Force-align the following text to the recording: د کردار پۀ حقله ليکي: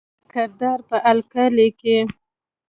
د 0.21 0.23
کردار 0.33 0.79
پۀ 0.87 0.95
حقله 1.05 1.45
ليکي: 1.57 1.97